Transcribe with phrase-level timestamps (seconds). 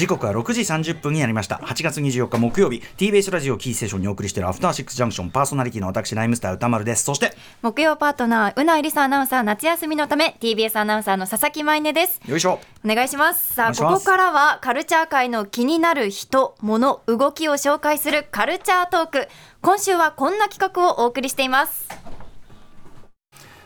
[0.00, 1.56] 時刻は6時30分になりました。
[1.56, 7.04] 8月24日木曜日 TBS ラジオキーステーションにお送りしているアフターシックスジャンクションパーソナリティの私ライムスター歌丸です。
[7.04, 12.18] そして木曜パートナーうないりさアナウンサー夏休みのため TBS アナウンサーの佐々木舞音です。
[12.26, 12.60] よいしょ。
[12.82, 13.52] お願いします。
[13.52, 19.28] さあここからはカルチャー界の気になる人物動きを紹介するカルチャートーク。
[19.62, 21.86] 今週はこんな企画をお送りしています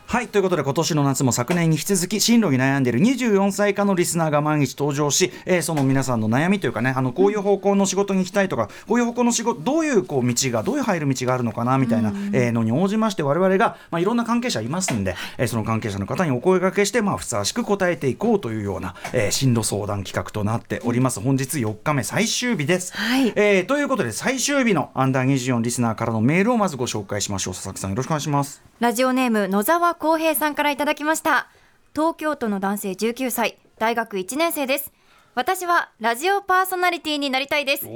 [0.07, 21.21] はいということで今年の夏も昨年に引き続き進路に悩んでいる24歳以下のリスナーが毎日登場し、えー、その皆さんの悩みというかねあのこういう方向の仕事に行きたいとかこういう方向の仕事どういうこう道がどういう入る道があるのかなみたいな、えー、のに応じまして我々が、まあ、いろんな関係者いますんで、えー、その関係者の方にお声掛けして、まあ、ふさわしく答えていこうというような、えー、進路相談企画となっております。
[21.21, 27.55] 本日4日目最終日です、はい、えー、ということで最終日のアンダー24リスナーからのメールをまずご紹介しましょう。
[27.55, 28.63] 佐々木さんよろしくお願いします。
[28.81, 31.49] ラジオネーム野沢光平さんからいただきました。
[31.95, 34.93] 東京都の男性19歳大学1年生です。
[35.35, 37.87] 私はラジオパーソナリティになりたいです。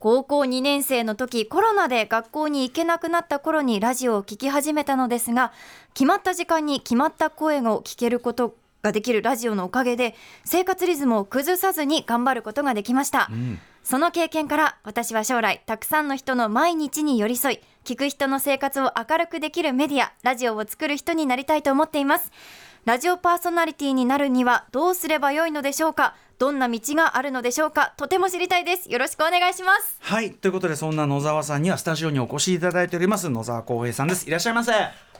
[0.00, 5.52] 高校2年生の時コロナで学校に行けなくなった頃にラジオを聴き始めたのですが
[5.94, 22.32] 決まった時間に決まった声を聞けることができるラジオのおかげで生活リズムを崩さずに頑張ることができました、うん、その経験から私は将来たくさんの人の毎日に寄り添い聞く人の生活を明るくできるメディアラジオを作る人になりたいと思っています。
[22.86, 26.14] ラジオパーソナリティになるにはどうすればよいのでしょうか？
[26.38, 27.92] どんな道があるのでしょうか？
[27.98, 28.90] とても知りたいです。
[28.90, 29.98] よろしくお願いします。
[30.00, 30.32] はい。
[30.32, 34.26] ということでそんな野沢さんにはスタジオにお越しいただいております野沢光平さんです。
[34.26, 34.72] いらっしゃいませ。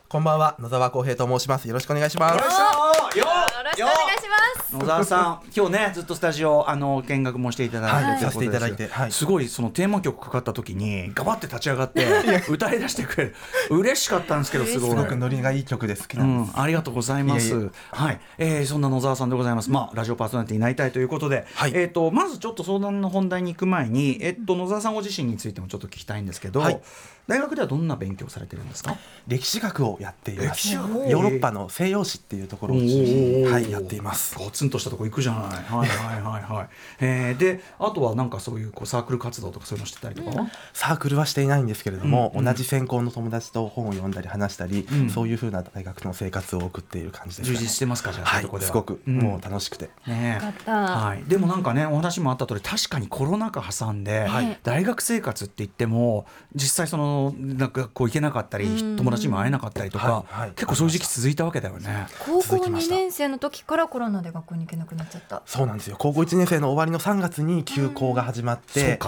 [0.08, 0.56] こんばんは。
[0.58, 1.68] 野沢光平と申します。
[1.68, 2.36] よろしくお願いします。
[2.36, 4.43] よろしくお願いします
[4.78, 12.06] 野沢さん 今日ねずっとスタジオあの見学もしていただいて、はい、させていただいて、はい、すごいそのテーマ曲かかった時にガバって立ち上がって
[12.48, 13.34] 歌い出してくれる。
[13.70, 17.70] 嬉しかったんですけどすごいすごくノリがいい曲で好きなんです、うん、ありがとうございます。
[17.90, 26.80] はい、えー、そんな野沢さんでございます、まあラジオパーソナリティになりたいということで、はい、えっ、ー、とまずちょっと相談の本題に行く前にえっ、ー、と野沢さんご自身についてもちょっと聞きたいんですけど、はい
[27.26, 28.96] 大学ではどんな勉強されてるんですか？
[29.26, 30.74] 歴史学をやっています。
[30.74, 34.36] ヨーロッパの西洋史っていうところを中心に、はい、やっています。
[34.36, 35.42] ゴツンとしたとこ行くじゃない。
[35.64, 36.68] はいはいはいはい、
[37.00, 62.06] えー、であとはなんかそういうこうサークル活動とかそういうのしてたりとか、うん、サークルはしていないんですけれども、うんうん、同じ専攻の友達と本を読んだり話したり、うん、そういうふうな大学の生活を送っている感じです、ね、充実してますかじゃあ、はい、すごく、うん、もう楽しくて、ねはい、でもなんかねお話もあった通り確かにコロナ禍挟んで、はい、大学生活って言っても実際そのなんか校行けなかったり友達にも会えなかったりとか、はいはい、結構そういう時期続いたわけだよね。
[62.24, 65.42] 高校2年生の時からコロナで学校に行けなくなっちゃった。
[65.46, 65.96] そうなんですよ。
[65.98, 68.98] 高校1年生の終わりの3月に休校が始まって、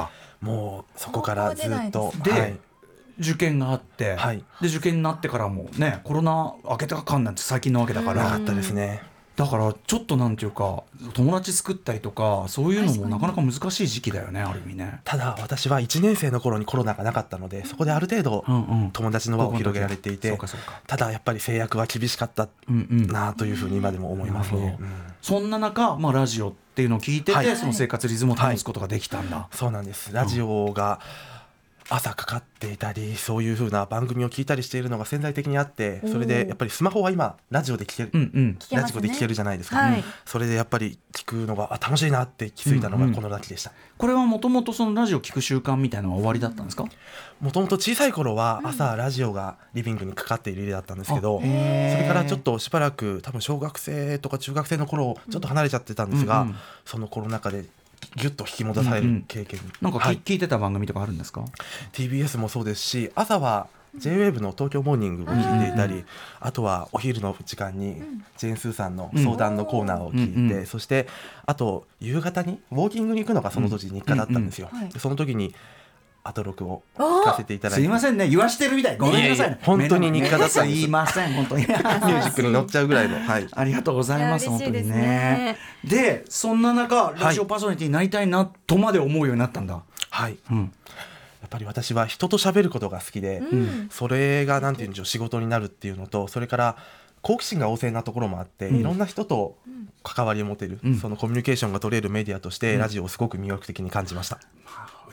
[0.40, 2.58] もうそこからずっとで、はい、
[3.18, 8.24] 受験があって、はい、で受験になってからもねコロナ明けたかんなんて最近のわけだから。
[8.24, 9.02] なかったですね
[9.36, 10.82] だからちょっとなんていうか
[11.12, 15.00] 友達作ったりとかそういうのもなかなか難しい時期だよねある意味ね。
[15.04, 18.44] ただ私は1年生の頃にコロナがなかったのでそこである程度
[18.92, 20.38] 友達の輪を広げられていて
[20.86, 30.12] ただやっぱり制約は厳しかったなというふうに今でも思いますね、うんうん、そんな中、まあ、ラジオっていうのを聞いてて、はい、その生活リズムを保つことができたんだ、はい、そうなんです。
[30.12, 31.35] ラジオが、うん
[31.88, 46.86] 朝かかっていたりそういうふうな番組を聞いたりしているのが潜在的にあってそれでやっぱりスマホは今ラジオで聞ける、うんうん、ラジオで聞けるじゃないですか、はい、それでやっぱり聞くのが楽しいなって気づいたのがこのラキでした、うんうん、これはもともとそのラジオ聞く習慣みたいなのは終わりだったんですか？
[47.40, 57.66] もともと小さい頃は朝ラジオがリビングにかかっている家だったんですけど、それからちょっとしばらく多分小学生とか中学生の頃ちょっと離れちゃってたんですが、うんうん、そのコロナ禍で
[58.16, 59.66] ぎゅっと引き戻される経験、うん。
[59.66, 61.44] うん、なんか、はい、聞いてた番組とかあるんですか
[61.92, 66.04] ？TBS もそうですし朝は JWAVE の東京モーニングを聞いていたり、うん、
[66.40, 68.02] あとはお昼の時間に
[68.36, 71.08] ジェーン・スーさんの相談のコーナーを聞いて、うん、そして
[71.46, 74.70] あと夕方にウォーキングに行くのがその時日課だったんですよ。
[74.98, 75.54] その時に
[76.26, 77.82] アトロクを聞かせていただいて。
[77.82, 78.28] すいませんね。
[78.28, 78.96] 言わしてるみたい。
[78.96, 80.80] ごめんなさい、ね、本当に日課だったんです。
[80.80, 81.62] すいません本当に。
[81.66, 85.56] ミュージックに乗っちゃうぐらいの、はい、ありがとうございます本当にね。
[85.84, 89.80] でそんな中ラジオパーソナリティになりたいなとまで思うようになったんだ。
[90.10, 90.72] はい、うん。
[91.42, 96.76] やっぱり私は人と喋ることが好きで、うん、それがなんていうんでしょう仕事になるっていうのとそれから
[97.22, 98.76] 好奇心が旺盛なところもあって、うん。
[98.76, 99.56] いろんな人と
[100.04, 100.96] 関わりを持てる、うん。
[100.96, 102.80] そのコミュニケーションが取れるメディアとして、うん。
[102.80, 104.38] ラジオをすごく魅力的に感じました。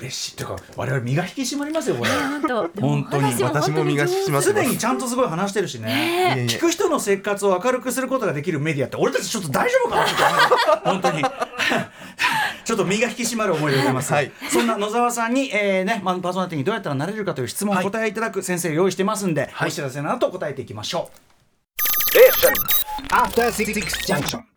[0.04, 0.36] 嬉しい。
[0.36, 2.12] というか我々身が引き締まりますよこれ。
[2.12, 3.22] 本当。
[3.22, 4.54] に私も身が引き締まってす。
[4.54, 6.46] でにちゃんとすごい話してるしね。
[6.50, 10.14] 聞く人の生活を明るくすることができるメディアって俺たちちょっと大丈夫かなって
[10.86, 11.24] 思う 本当に。
[12.66, 14.32] ちょっと身が引き締まる思いでございます、はい。
[14.50, 21.18] そんな野沢さんに、えーねまあ、パーソナリティにどうやったらなれるかという質問をお答えいただく先生を用意してますんで、お知らせの後答えていきましょう。
[23.12, 23.74] After Six
[24.08, 24.53] Junction.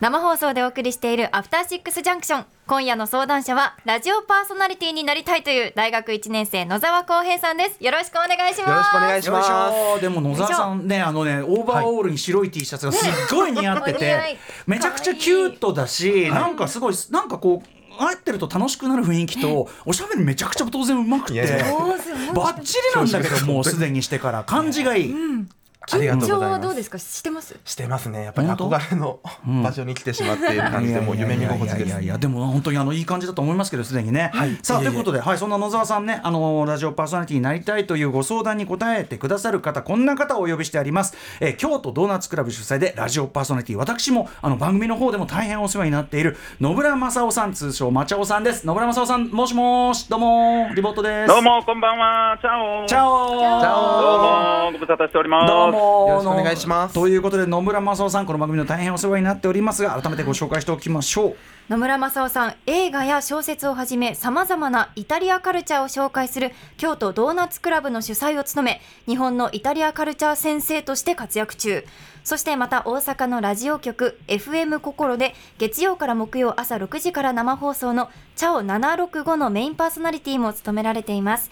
[0.00, 2.46] 生放送でお送りしているアフターシックスジャンクション。
[2.66, 7.84] 今夜の相談者はラジオパーソナリティになりたいという大学1年生野沢光平さんです。
[7.84, 8.70] よろしくお願いします。
[8.70, 9.74] よろしくお願いします。
[9.98, 21.74] ょでも野沢さんねあのねオーバーオールに白い T シャツがすっごい似合っててい めちゃくちゃキュートだしなんかすごいなんかこう会ってると楽しくなる雰囲気とおしゃべりめちゃくちゃ当然うまくていやいや。
[21.74, 25.12] おーすごいバッチリなんだけどもうすでにしてから感じがいい。
[25.12, 25.46] う
[25.88, 26.98] 緊張はいどうですか？
[26.98, 27.58] してます？
[27.64, 28.24] してますね。
[28.24, 29.62] やっぱり憧れのうん。
[29.62, 32.18] 場所に来てしまっている感じで、もう夢見心地ですいやいや。
[32.18, 34.56] でも本当にあのいい感じだと思いますけどすでにね、はい。
[34.62, 48.66] さあということで、はい、そんな野沢さんねあのラジオパーソナリティになりたいというご相談に答えてくださる方こんな方をお呼びしてあります、えー京都ドーナツクラブ主催でラジオパーソナリティ私もあの番組の方でも大変お世話になっている野村正夫さん通称マチャオさんです。
[48.66, 52.38] 野村正夫さんもしもしどうもリボートですどうも、こんばんは。
[52.40, 52.86] チャオ。
[52.86, 53.30] チャオ。
[53.30, 55.69] どうも、ご無沙汰しております。
[55.72, 56.94] どうもよろしくお願いします。
[56.94, 61.36] ということで野村正夫さんこの番組の大変お世話になっておりますが改めてご紹介しておきましょう。
[61.68, 71.84] 野村正夫さん映画や小説をはじめさまざまなイタリアカルチャーを紹介する京都ドーナツクラブの主催を務め日本のイタリアカルチャー先生として活躍中。
[72.24, 81.50] そしてまた大阪のラジオ局 FM 心で月曜から木曜朝6時から生放送のチャオ765のメインパーソナリティも務められています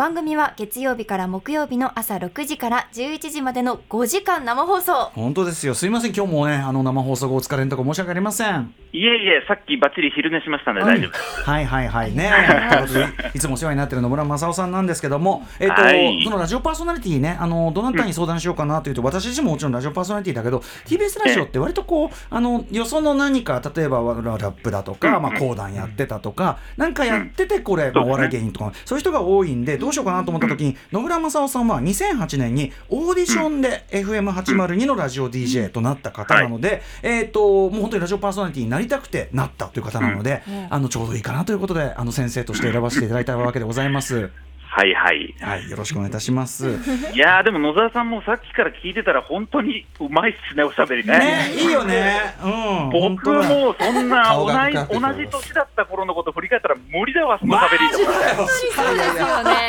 [0.00, 5.10] 番組は月曜日から木曜日の朝6時から11時までの5時間生放送。
[5.10, 5.74] 本当ですよ。
[5.74, 6.14] すいません。
[6.14, 8.74] 今日もねあの生放送後お疲れのところ申し訳ありません。
[8.94, 11.42] いえいえ、さっきバッチリ昼寝しましたんで大丈夫です。
[11.42, 12.32] はいはいはいね。
[12.32, 12.94] ということ
[13.28, 44.49] でいつもお世話になっている野村正夫さんなんですけども、えっ、と、はいそのラジオパーソナリティね、あのどなたに相談しようかなというと、私自身ももちろんラジオパーソナリティだけど、TBS ラジオって割とこうあのよその何か例えばララップだとか、まあ講談やってたとか、なんかやっててこれ、まあ、お笑い芸人とかそういう人が多いんで、どうしようかなと思った時に野村正夫さんは2008年にオーディションで FM802 のラジオ DJ となった方なので、えっ、ともう本当にラジオパーソナリティになりたくてなったという方なので、あのちょうどいいかなということであの先生として選ばせていただいたわけでございます。
[44.80, 45.34] はいはい。
[45.40, 46.70] はい、よろしくお願いいたします。
[47.12, 51.18] いやー、でも野沢さんもさっきから聞いてたら、本当にうまいっすね、おしゃべりね。
[51.18, 52.34] ね、いいよね。
[52.42, 52.90] うん。
[52.90, 53.48] 僕本当だ。
[53.50, 59.42] もそんな顔同じ同じ年だった頃のこと振り返ったら無理だわ、その喋りとか。
[59.44, 59.60] ね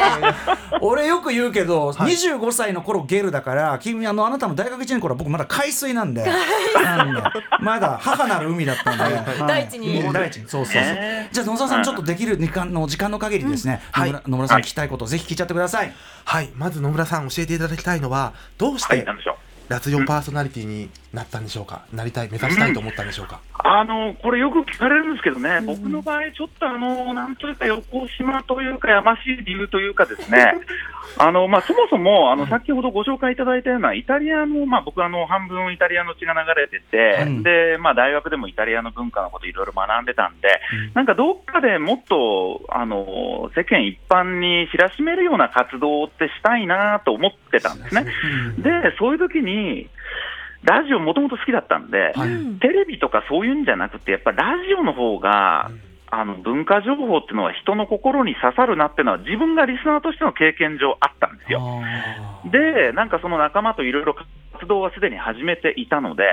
[0.79, 6.23] 俺よく言うけど、25歳の頃ゲルだから君あのあなたの大学1年の頃は僕まだ海水なんで。
[6.73, 7.21] なんで。
[7.59, 9.13] まだ母なる海だったんで、はい
[9.45, 10.13] 大地にうん。
[10.13, 10.47] 大地に。
[10.47, 11.27] そうそうそう、ね。
[11.33, 15.93] じゃあ野沢さんちょっとできる時間の時間の限りですね、野村野村さんに聞きたいことをぜひ聞いちゃってください、
[16.25, 19.35] はい、まず野村さん教えていただきたいのは、どうしはい、てなんでしょう。
[19.71, 21.85] ラジオパーソナリティになったんでしょうか？
[21.93, 23.41] なりたい、目指したいと思ったんでしょうか？
[23.63, 30.53] あのこれよく聞かれるんですけどね、僕の場合、ちょっとあのなんというか横島というか、やましい理由というかですね、
[31.17, 37.43] あのまあ、そもそもあの先ほどご紹介いただいたようなイタリアの、まあ、僕あの半分イタリアの血が流れてて、うん。
[37.43, 40.61] でまあ、大学でもイタリアの文化のこといろいろ学んでたんで、
[40.93, 48.05] なんかどっかでもっとあの世間一般に知らしめるような活動ってしたいなと思ってたんですね。
[48.59, 49.89] で、そういう時に
[50.63, 52.59] ラジオもともと好きだったんで、はい。
[52.59, 55.71] テレビとかそういうんじゃなくて、やっぱラジオの方が、
[56.13, 61.61] あの文化情報っていうのは人の心に刺さるなっていうのは自分がリスナーとしての経験上あったんですよ。
[62.51, 64.15] で、なんかその仲間といろいろ
[64.61, 66.23] 活動はすでに始めていたので、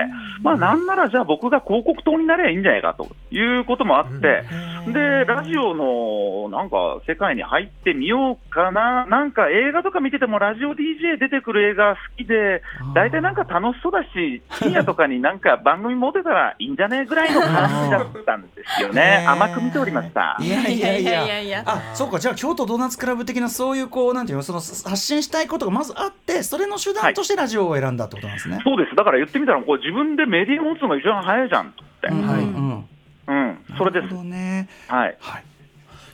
[0.41, 4.43] まあなんならじゃあ僕が広告塔になればいいんじゃないかということもあって、
[4.91, 12.61] で、ラジオのなんか世界に入ってみようかな、なんか映画とか見ててもラジオ DJ 出てくる映画好きで、
[12.93, 19.25] 大体なんか楽しそうだし、深夜とかになんか番組持てたらいいんじゃねぐらいの感じだったんですよね。
[19.27, 20.37] 甘く見ておりました。
[20.39, 21.63] いやいやいやいや。
[21.65, 28.59] あそうかじゃあ京都ドーナツクラブ的なそういうこうなんていうのその発信したいことがまずあってそれの手段としてラジオを選んだってことなんですね。
[28.63, 28.95] そうです。
[28.95, 31.71] だから言ってみたら、これ自分でメディア持つのが一番早いじゃんっ
[32.01, 32.07] て。
[32.09, 32.85] うんうん
[33.27, 34.67] うん、それですね。
[34.87, 35.17] はい。
[35.19, 35.43] はい。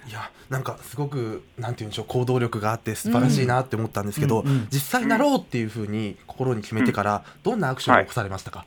[0.07, 8.65] いやなんかすごくなんていうんでしょう行動力があって素晴らしいなって思ったんですけど、実際なろうっていうふうに心に決めてから、どんなアクションを起こされましたか、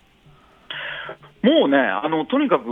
[1.43, 2.65] もうね、あのとにかく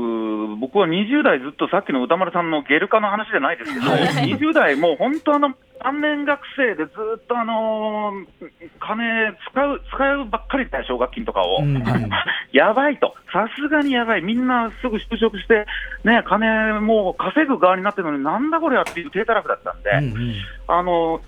[0.58, 8.46] 僕は20代ずっとさっきの歌丸さんのゲル化の話じゃないですけど、20代、もう本当あの、3年学生でずっと、あのー
[8.80, 11.58] 金使う、使うばっかりだよ、奨学金とかを。
[11.60, 11.76] うん。
[11.76, 12.10] う ん
[12.52, 15.66] やばいと、さすがにやばい、みんなすぐ就職して、
[16.04, 20.34] ね、金もう稼ぐ側になってるのに、なんだこれやっていう低たらくだったんで、うんうん。
[20.68, 21.20] あの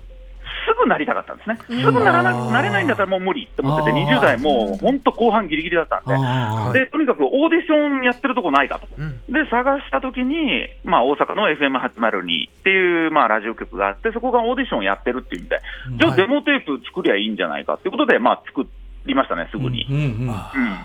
[0.67, 2.53] すぐなりたかったんですね、すぐならなうん。
[2.53, 3.47] なれないんだったらもう無理。
[3.47, 6.81] って思ってて、あー20代、もう本当、後半ぎりぎりだったんで。
[6.81, 9.33] でとにかくオーディションやってるとこないかと、うん。
[9.33, 15.61] で探したときに、まあ、大阪の FM802 っていう、まあ、ラジオ局があって、そこがオーディションやってるっていうんで、
[15.99, 16.21] じゃあ、はい。
[16.21, 18.67] デモテープ作りゃいいんじゃないかっていうことで、まあ、作
[19.07, 19.87] りましたね、すぐに。
[19.89, 19.97] うん。
[19.97, 20.77] うんうんあうん。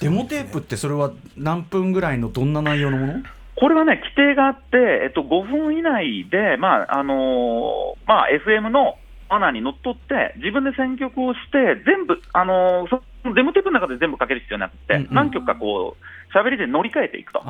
[0.00, 3.22] デモテープってそれは何分ぐらいのどんな内容のもの？
[3.60, 8.96] これはね、規定があって、えっと、5分以内で、まああのーまあ、FM の
[9.28, 12.88] マナーにのっとって、自分で選曲をして、全部、あのー
[13.22, 17.40] そのデモテープの中で全部かける必要なくて、うんうん何曲かこう、喋りで乗り換えていくと。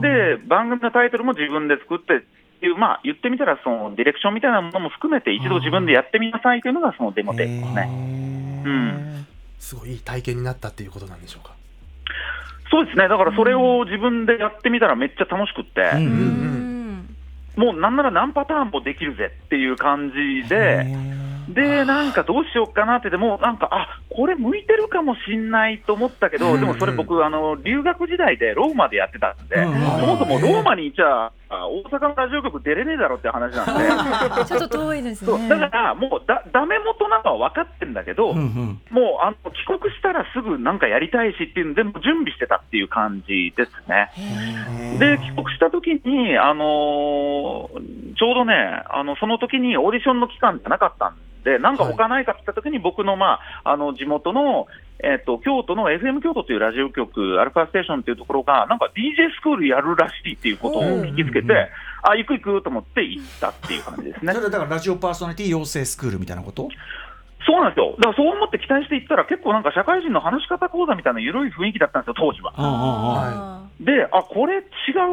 [0.00, 2.20] で、番組のタイトルも自分で作ってっ
[2.60, 8.62] ていう、まあ、言ってみたら、そのディレクションみたいなものも含めて、一度自分でやってみなさいというのが、そのデモテープですね。
[8.64, 9.26] うん
[9.58, 11.52] すごいいい体験になったっていうことなんでしょうか？
[12.70, 16.12] そうですね、だからそれを自分でやってみたらめっちゃ楽しくって、うんうん
[17.56, 17.64] うん。
[17.64, 20.86] もうなんなら何パターンもできるぜっていう感じで、
[21.48, 34.44] で、なんかどうしようかなって、でもなんか、あこれ向いてるかもしんないと思ったけど、うんでもそれ僕、あの留学時代でローマでやってたんで、うんそもそもローマにいちゃ、あ大阪のラジオ局出れねえだろって話なんで。
[34.44, 35.48] ちょっと遠いですそうね。
[35.48, 44.10] だからもうだ、ダメ元なのは分かってんだけど、うんうんもうあの帰国したらすぐなんかやりたいしっていうので、もう準備してたっていう感じですね。
[44.98, 48.54] で、帰国した時に、あのーちょうどね、
[48.90, 54.66] あのその時にオーディションの期間じゃなかったんで、なんか他ないかって言った時に、僕の,、まあ、あの地元の、
[55.02, 61.70] えっと京都の FM 京都というラジオ局、アルファステーションっていうところが、なんか DJ スクールやるらしいっていうことを聞きつけうんうんうんて、
[62.02, 64.40] あ、行く行くと思って行ったっていう感じですねそ。
[64.40, 66.68] れだからラジオパーソナリティ養成スクールみたいなこと？
[67.46, 67.94] そうなんですよ。
[67.96, 72.52] だからそう思って期待していったら、結構なんか社会人の話し方講座みたいな緩い雰囲気だったんですよ、当時は。
[72.56, 74.64] あああで、あ、これ違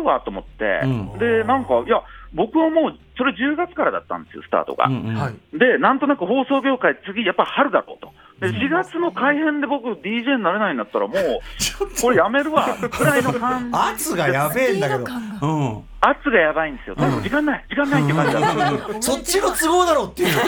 [0.01, 2.01] うわと思って、うんで、なんか、いや、
[2.33, 4.85] 僕はもう、それ10月からだったんですよ、スタートが。
[4.87, 5.57] うんうんはい。
[5.57, 8.11] で、なんとなく放送業界、次、やっぱ春だろうと。
[8.39, 11.17] で、4月の改編で僕、DJ になれないんだったら、もう、
[12.01, 13.77] これやめるわ、くらいの感じ。
[13.77, 15.05] 圧がやべえんだけど。
[16.01, 16.95] 圧がやばいんですよ。
[16.97, 18.39] 多分時間ない、時間ないって感じだ。
[18.39, 18.43] っ
[18.91, 19.01] たん。
[19.01, 20.29] そっちの都合だろうっていう。
[20.35, 20.41] そ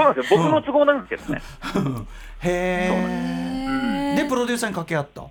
[0.00, 0.38] うなんですよ。
[0.38, 1.40] 僕の都合なんですけどね。
[2.42, 2.90] へ
[4.14, 5.20] えでプロデューサーに掛け合った？
[5.22, 5.30] そ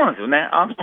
[0.00, 0.48] うなんですよね。
[0.50, 0.74] あの、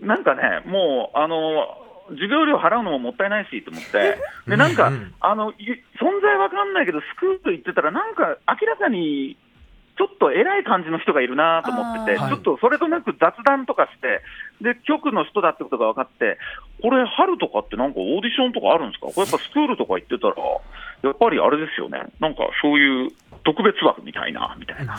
[0.00, 4.18] なんかね、もう、あの、授業料払うのももったいないしと思って、
[4.48, 5.54] で、なんか、あの、い
[6.00, 9.36] 存在わかんないけど、スクール行ってたら、なんか明らかに、
[9.98, 14.22] ちょっと偉い感じの人がいるなと思ってて、ちょっとそれとなく雑談とかして、
[14.62, 16.38] で、局の人だってことが分かって、
[16.80, 19.06] これ、春とかってなんかオーディションとかあるんですか？
[19.08, 20.34] これやっぱスクールとか行ってたら、
[21.02, 22.02] やっぱりあれですよね。
[22.20, 23.10] なんかそういう
[23.44, 24.94] 特別枠みたいな、みたいな。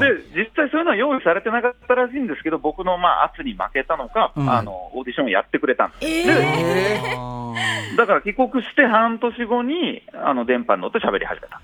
[0.00, 6.06] で実際そういうのは用意されてなかったらしいんですけど、僕のまあ圧に負けたのか、うんあのオーディションをやってくれたんです。
[6.06, 7.54] えであ
[7.96, 11.56] だから帰国して半年後にあの電波に乗って喋り始めた。
[11.56, 11.60] は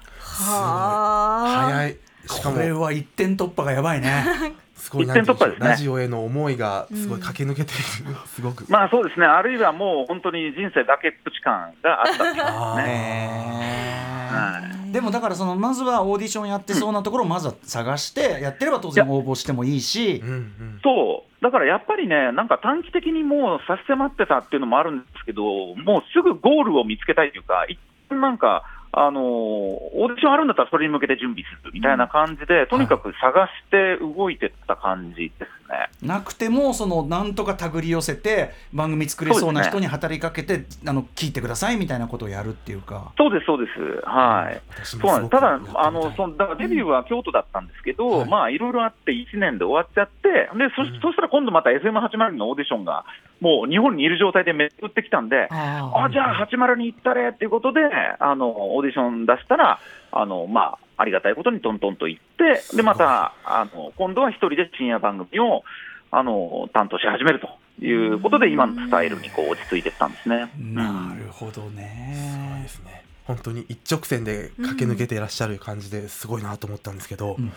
[1.46, 1.70] あ。
[1.70, 1.96] 早い。
[2.42, 4.24] これは一点突破がやばいね
[4.74, 8.14] すごい一点突破ですねラジオへの思いがすごい駆け抜けている。
[8.26, 8.66] すごく。
[8.68, 13.85] まあそうですね、あるいはもう本当に人生崖っぷち感があったっていうあーね。
[14.26, 20.20] はでもだからそのまずはオーディションやってそうなところをまずは探してやってれば当然応募してもいいし。
[20.22, 20.80] うんうん。
[20.82, 25.42] そう、だからやっぱりね、なんか短期的にもう差し迫ってたっていうのもあるんですけど、
[25.76, 27.78] もうすぐゴールを見つけたいというか、一
[28.08, 35.90] 旦なんか、あのーオーディションあるんだったらそれに向けて準備するみたいな感じで、とにかく探して動いてった感じですね。
[36.02, 43.12] なくてもそのなんとか手繰り寄せて番組作れそうな人に働きかけて、あの聞いてくださいみたいなことをやるっていうか。
[43.16, 44.06] そうです、そうです。
[44.06, 44.60] はい。
[44.70, 45.30] 私そうなんです。
[45.30, 53.04] ただあの、その、だデビューは京都だったんですけど、はいまあ、いろいろあって1年で終わっちゃって、で、そ,、うんそしたら今度また FM80 のオーディションが、
[53.40, 57.80] もう日本にいる状態で巡ってきたんで、ああ、じゃあ80に行ったれっていうことで、
[58.18, 59.78] あの、オーディション出したら、
[60.12, 65.62] あの、まあ、ありがたいことにトントンと行って、で、また、あの、今度は一人で深夜番組を、
[66.10, 70.50] あの、担当し始めるということで、今のスタイルにこう落ち着いていったんですね。
[70.58, 72.68] なるほどそうねで。
[72.68, 73.04] すね。
[73.24, 77.52] 本当に一直線で駆け抜けていらっしゃる感じですごいなと思ったんですけど、うん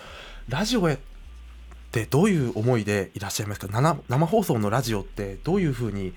[0.49, 0.97] ラジオへっ
[1.91, 3.67] てどういう思いでいらっしゃいますか？
[3.67, 6.11] 生生放送のラジオってどういうふうに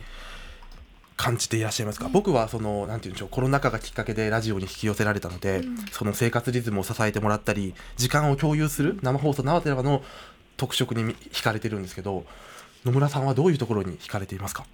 [1.23, 5.63] 感じていらっしゃいますか、僕はそのなんて言うんでしょうコロナ禍がきっかけでラジオに引き寄せられたので、
[5.93, 10.03] その生活リズムを支えてもらったり時間を共有する生放送ならではの
[10.57, 12.25] 特色に惹かれてるんですけど
[12.85, 14.65] 野村さんはどういうところに惹かれていますか？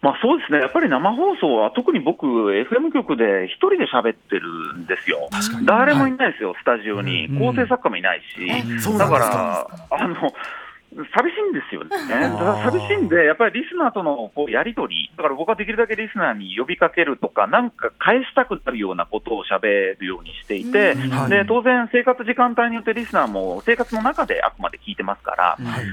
[0.00, 5.28] まあそうですね、やっぱり生放送は、特に僕、FM 局で一人で喋ってるんですよ、
[5.64, 10.16] 誰もいないですよ、はい、スタジオに、構成作家もいないし、だから、あの
[10.94, 11.90] 寂しいんですよね、
[12.64, 20.94] 寂しいんで、やっぱりリスナーとのこうやり取り、だから僕はできるだけリスナーに呼びかけるとか、なんか返したくなるようなことをしゃべるようにしていて、
[21.28, 25.56] で当然、生活時間帯によってリスナーも生活の中であくまで聞いてますから。
[25.58, 25.84] はい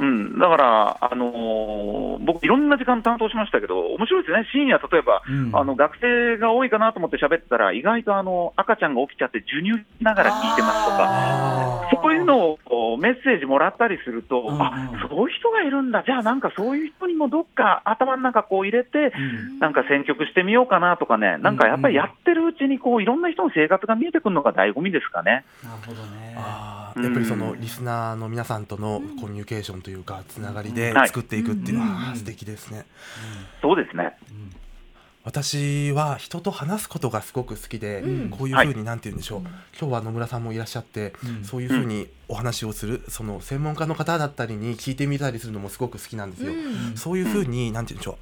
[0.00, 25.44] うん、だから、あのー、僕、いろんな時間担当しましたけど、面白いですね、深夜、例えば、うん、あの学生が多いかなと思って喋ってたら、意外とあの赤ちゃんが起きちゃって、授乳しながら聞いてますとか、そういうのをメッセージもらったりすると、うん、あそういう人がいるんだ、じゃあなんかそういう人にもどっか頭の中こう入れて、うん、なんか選曲してみようかなとかね、なんかやっぱりやってるうちにこういろんな人の生活が見えてくるのが醍醐味ですかね。
[25.64, 26.36] なるほどね
[27.02, 32.86] やっぱりそのリスナーの皆さんとのコミュニケーションというかつながりで作っていくっていうのは素敵ですね。
[33.62, 34.16] そうですね。
[35.24, 46.52] 私は人と話すことがすごく好きで、うん、こういうふうになんて言うんでしょう、はい、今日は野村さんもいらっしゃって、うん、そういうふうにお話をするその専門家の方だったりに聞いてみたりするのもすごく好きなんですよ。
[46.52, 46.56] う
[46.94, 48.16] ん、そういうふうになんて言うんでしょう。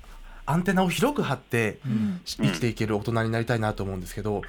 [0.47, 1.79] アンテナを広く張って
[2.25, 4.43] 生きていける大人になりたいなと思うんですけど、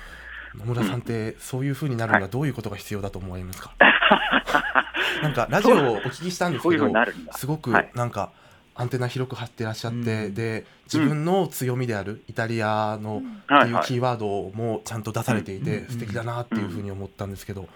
[0.56, 3.76] 野村さんってそういうふうになるにはどういうことが必要だと思いますか、
[5.24, 6.92] なんかラジオをお聞きしたんですけど
[7.32, 8.32] すごくなんか
[8.76, 17.68] アンテナ広く張ってらっしゃって、で自分の強みであるイタリアのっていうキーワードもちゃんと出されていて、素敵だなっていうふうに思ったんですけど。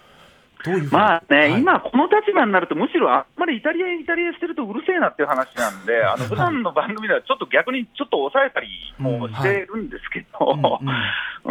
[0.64, 8.68] どういうまあね、はい、今、この立場になると、むしろあんまりイタリア、イタリアしてるとうるせえなっていう話なんで、あの普段の番組ではちょっと逆にちょっと抑えたり
[9.00, 10.62] もしてるんですけど、うん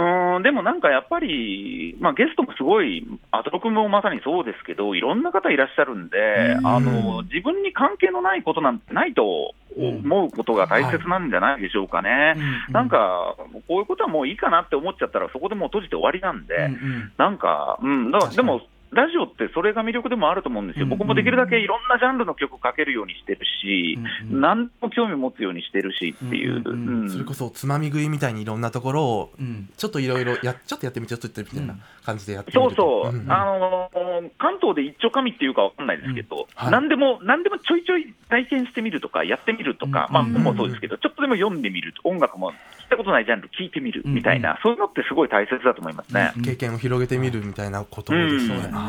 [0.42, 12.36] でもなんかやっぱり、まあ、ゲストもすごい、アトロ君もまさにそうですけど、いろんな方いらっしゃるんで、あの自分に関係のないことなんてないと思うことが大切なんじゃないでしょうかね、
[12.70, 13.36] なんか、
[13.68, 16.70] こういうことはもういいかなって思っちゃったら、そこでもう閉じて終わりなんで、
[17.16, 18.60] なんか、うん、だからでも、
[18.92, 29.30] ラジオってそれが魅力でもあると思うんですよ、僕もできるだけいろんなジャンルの曲かけるようにしてるし、うんうん、何も興味持つようにしてるしっていう、それこそつまみ食いみたいにいろんなところを、
[29.76, 33.90] ちょっといろいろや、ちょっとやってみて、ちょっとやってみたいな感じでやってそうそう、あの
[34.38, 36.44] 関東で一丁紙っていうかわかんないですけど、うん。
[36.54, 42.56] はい、何でも、何でもちょいちょい体験してみるとか、やってみるとか、まあ、本もそうですけど、ちょっとでも読んでみる、音楽も聞い
[42.90, 46.32] たことないジャンル聞いてみるみたいな、そういうのってすごい大切だと思いますね。
[46.44, 48.79] 経験を広げてみるみたいなことですよね。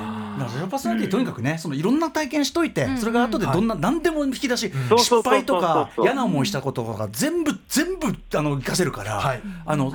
[0.68, 0.80] パー。
[0.80, 9.92] ソナリティとにかくねそのいろんな体験しといて、それが後でどんな、何でも引き出し、失敗とか嫌な思いしたこととか全部全部あの活かせるから、あの、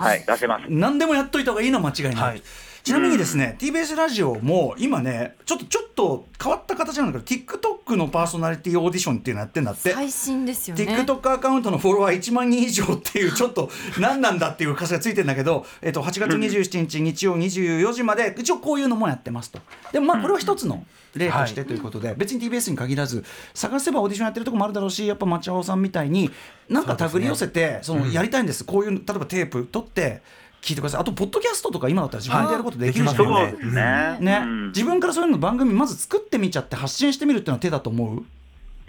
[0.69, 2.43] 何でもやっといた方がいいのは間違いない。
[2.87, 9.93] ちなみにですね、うん、TBS ラジオも今ねちょっとちょっと変わった形なんだけど TikTok のパーソナリティオーディションっていうのやってんだって。
[9.93, 10.85] 最新ですよね。
[10.85, 19.59] TikTok アカウントのフォロワー1万人以上っていう ちょっと何なんだっていう歌詞がついてるんだけど、えっと、8月27日日曜24時まで一応こういうのもやってますと。
[19.91, 26.31] でもまあこれは一つの例としてということで、はい、別に TBS に限らず探せばオーディションやってるとこもあるだろうしやっぱ町尾さんみたいに
[26.69, 30.23] なんか手繰り寄せてそ、ね,、のやりたいんです、こういう例えばテープ取って
[30.63, 31.01] 聞いてください。
[31.01, 34.19] あとポッドキャストとか今だったら自分でやることできるじゃい、そうですね。
[34.21, 38.25] ね、うん、自分からそういうの番組まず作ってみちゃって発信してみるっていうのは手だと思う？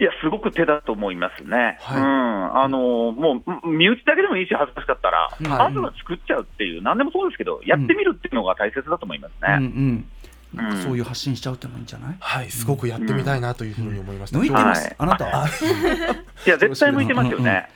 [0.00, 1.76] いや、すごく手だと思いますね。
[1.80, 2.62] はい、うん。
[2.62, 2.78] あの
[3.10, 9.56] もう、身内だけでもいいし、恥ずかしかったら、まずは作っちゃうっていう、なんでもそうですけど、やってみるっていうのが大切だと思いますね。
[9.56, 10.08] うん、うん
[10.54, 15.46] なんかそういう発信しちゃうってのもいいんじゃない、はいすごくやってみたいなというふうに思いました、向いてます、あなたは？
[16.46, 17.68] いや絶対向いてますよね、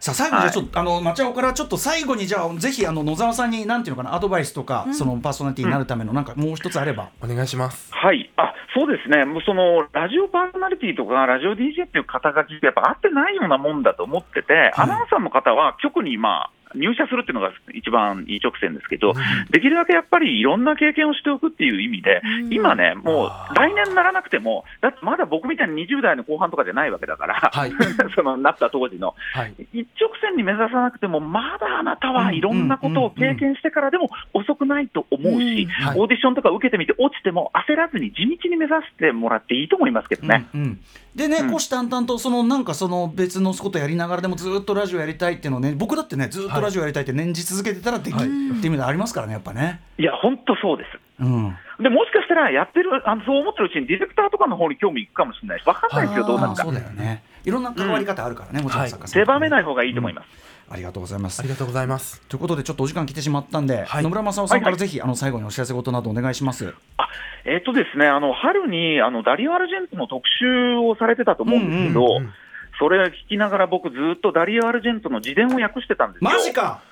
[0.00, 7.92] さあ最後じゃちょっとあの町尾からちょっと最後にじゃあぜひあの野沢さんになんていうのかなアドバイスとか、そのパーソナリティになるためのなんかもう一つあれば、お願いします。
[7.92, 8.30] はい。
[8.36, 9.24] あそうですね。
[9.24, 19.12] もうそのラジオパーソナリティとかラジオ DJ っていう肩書きってやっぱ合ってないようなもんだと思ってて、アナウンサーの方は局にまあ入社するっていうのが一番一直線ですけど、
[19.50, 27.72] できるだけやっぱりいろんな経験をしておくっていう意味で、今ね、もう来年にならなくても、だってまだ僕みたいに20代の後半とかじゃないわけだから、はい、
[28.14, 40.46] そのなった当時の、はい、一直線に目指さなくても、まだあなたはいろんなことを経験してからでも遅くないと思うし、オーディションとか受けてみて落ちても焦らずに地道に目指してもらっていいと思いますけどね。
[40.54, 40.80] うんうん
[41.14, 49.80] でね、虎視眈々とそのなんかその別のことやりながらでもずっとラジオやりたいっていうのをね僕だってねずっとラジオやりたいって念じ続けてたらできるっていう意味でありますからねやっぱね。
[49.96, 56.64] いや本当そうです、うん、でもしかしたらやってるあのそう思ってるうちにディレクターとかの方に興味いくかもしれないし分かんないですよどうなるか。
[56.64, 57.22] そうだよね。
[57.44, 60.30] いろんな関わり方あるからね、うん、もちろん作家さん、狭めない方がいいと思います、うん、
[60.70, 61.40] ありがとうございます。
[61.40, 62.20] ありがとうございます。
[62.28, 65.00] ということでちょっとお時間来てしまったんで、はい、野村正夫さんからぜひ、はい。
[65.00, 66.74] はい、あの最後にお知らせ事などお願いします。
[66.96, 67.08] あ
[67.44, 72.32] えっ、ー、とですねあの春にあのダリオ・アルジェントの特集をされてたと思うんですけど、うんうんうん
[72.78, 76.28] それ聞きながら僕ずっとダリオ・アルジェントの自伝を訳してたんですよ。
[76.28, 76.82] マジか。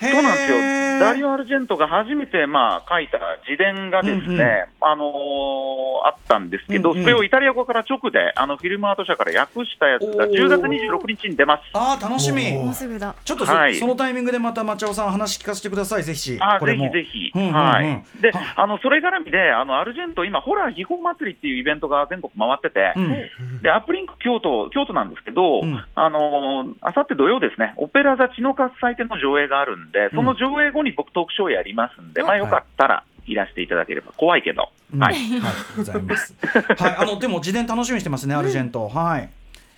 [0.00, 0.58] そうなんですよ、
[1.00, 4.38] ダリオ・アルジェントが初めてまあ書いた自伝がですね、うんうん、
[4.80, 5.08] あのー、
[6.06, 11.62] あったんですけど、うんうん、それをイタリア語から直であのフィルムアート社から訳したやつが10月26日に出ます。
[11.74, 12.52] あ楽しみ。
[12.52, 13.14] もうすぐだ。
[13.24, 16.38] ちょっとそはい、そのタイミングでまた町尾さん、話聞かせてください、ぜひ。
[16.40, 25.62] あぜひぜひ、うんうんうん、はい、であのそれ絡みであの、アルジェント、今、ホラー秘宝祭りっていうイベントが全国回ってて、うん、でアップリンク京都京都なんですけど、
[25.94, 36.34] あのあさって土曜ですね、オペラ座血の喝采での上映があるんで、その上映後に僕、トークショーやりますんで、まあ、よかったらいらしていただければ、怖いけど、はい、はい、ございます。
[36.78, 38.88] はい、あのでも、事前楽しみにしてますね、アルジェント。
[38.88, 39.28] はい。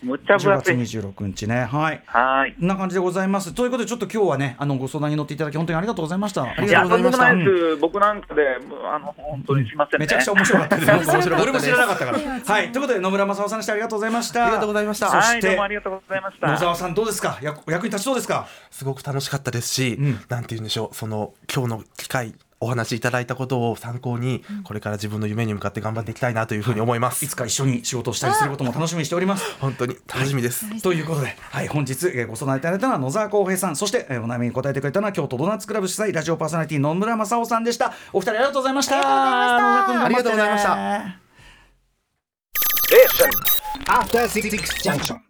[0.03, 0.77] むっちゃ分厚い。
[0.77, 1.63] 10月26日ね。
[1.71, 2.03] はい。
[2.07, 2.55] はい。
[2.59, 3.53] こんな感じでございます。
[3.53, 6.45] ということで、ちょっと今日はね、あのご相談に乗っていただき、本当にありがとうございました。
[6.45, 7.77] ありがとうございました。
[7.83, 8.43] 僕なんかで、
[8.91, 11.31] あの本当にすみません、めちゃくちゃ 面白かったです。
[11.35, 12.19] 俺も知らなかったから。
[12.19, 12.73] はい。
[12.73, 13.73] ということで、野村正夫さんでした。
[13.75, 14.43] ありがとうございました。
[14.45, 15.07] ありがとうございました。
[15.11, 16.51] そして、どうもありがとうございました。
[16.51, 17.39] 野沢さんどうですか？
[17.43, 18.47] 役役に立ちそうですか？
[18.71, 19.99] すごく楽しかったですし、
[20.31, 20.97] なんて言うんでしょう。
[20.97, 22.33] その今日の機会。
[22.61, 27.25] お話いただいたことを参考に、これから自分の夢に向かって頑張っていきたいなというふうに思います。
[27.25, 29.57] いつか一緒に仕事をしたりすることも楽しみにしております。
[29.61, 30.67] 本当に楽しみです。
[30.67, 37.95] はい、ということで、はい、本日、えー、ご相談いただいたのは野沢浩平さん、そして、えー、お悩みに答えてくれたのは京都ドーナツクラブ主催ラジオパーソナリティ野村正夫さんでした。
[38.13, 40.05] お二人ありがとうございました。
[40.05, 41.21] ありがとうございました。
[43.87, 44.51] After Six
[44.83, 45.30] Junction.